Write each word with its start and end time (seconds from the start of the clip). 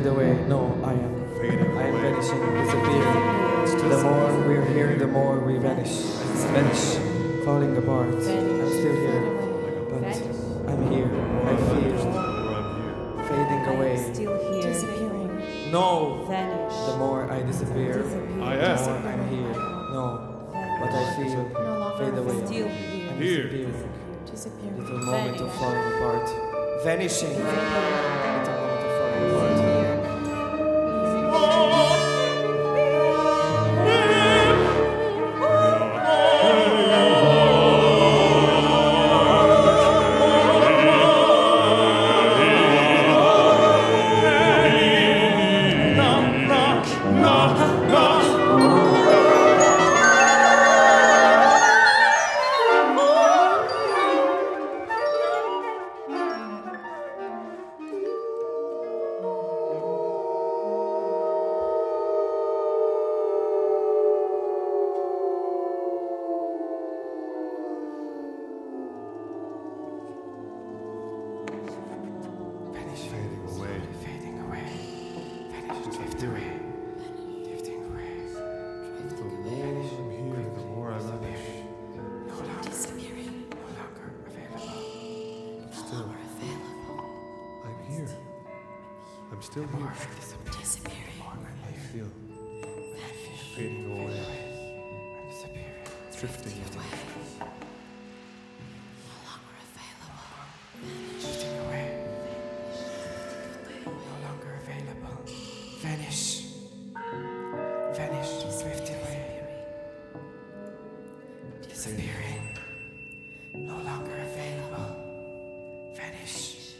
Fade 0.00 0.06
away. 0.10 0.44
No, 0.48 0.80
I 0.84 0.92
am. 0.92 1.30
Fading 1.38 1.76
I 1.76 1.82
am 1.82 1.94
away. 1.94 2.00
vanishing, 2.02 2.40
disappearing. 2.64 3.88
The 3.90 4.02
more 4.02 4.48
we're 4.48 4.64
here, 4.72 4.96
the 4.96 5.06
more 5.06 5.38
we 5.40 5.58
vanish. 5.58 5.90
Vanish, 6.52 7.44
falling 7.44 7.76
apart. 7.76 8.08
I'm 8.08 8.22
still 8.22 8.96
here, 8.96 9.22
but 9.90 10.04
I'm 10.70 10.92
here. 10.92 11.10
I 11.44 11.56
feel 11.56 12.06
Or 12.06 12.16
I'm 12.16 13.20
here. 13.20 13.24
fading 13.28 13.64
away. 13.76 14.12
Still 14.12 14.52
here. 14.52 14.62
Disappearing. 14.72 15.70
No, 15.70 16.24
Vanish. 16.28 16.74
the 16.90 16.96
more 16.96 17.30
I 17.30 17.42
disappear, 17.42 18.04
I 18.42 18.56
the 18.56 18.70
am. 18.70 18.84
more 18.84 19.12
I'm 19.12 19.28
here. 19.28 19.52
No, 19.92 20.04
but 20.80 20.90
I 20.90 21.14
feel 21.16 21.42
No 21.52 21.94
fade 21.98 22.18
away. 22.18 22.46
Still 22.46 22.66
I'm 22.66 23.20
here. 23.20 23.46
Here. 23.48 23.66
disappearing. 23.66 24.24
Disappearing. 24.26 24.78
Little 24.80 24.98
moment 24.98 25.40
of 25.40 25.52
falling 25.54 25.92
apart. 25.94 26.26
Vanishing. 26.84 27.36
Little 29.10 29.99
Drift 76.20 76.32
away. 76.36 76.52
Drifting 77.48 77.80
away. 77.86 78.12
The 79.08 79.24
more 79.24 79.64
I'm 79.64 80.10
here, 80.10 80.44
the 80.54 80.60
more 80.66 80.92
I 80.92 80.98
vanish. 80.98 81.46
No 81.96 82.34
longer, 82.34 82.62
Disappearing. 82.62 83.48
no 83.48 83.56
longer 83.80 84.06
available. 84.26 84.68
Still, 85.72 86.12
I'm 87.64 87.78
here. 87.90 88.08
I'm 89.32 89.40
still 89.40 89.66
here. 89.66 89.92
Disappearing. 90.60 91.18
More 91.20 91.38
I 91.66 91.72
feel 91.88 92.10
fading 93.56 93.86
away, 93.90 94.20
I'm 95.22 95.30
disappearing. 95.30 95.88
drifting 96.18 96.52
away. 96.52 96.90
Drifting 96.90 97.49
Drift 108.40 108.88
away. 108.88 109.42
Disappearing. 111.68 112.56
No 113.54 113.76
longer 113.82 114.16
available. 114.16 114.96
Vanish. 115.94 116.74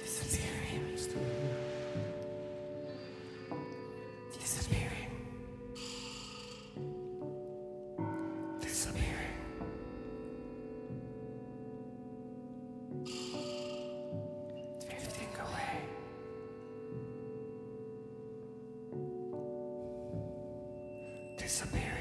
Disappearing. 0.00 0.96
Disappearing. 4.38 4.97
Disappearing. 21.58 21.97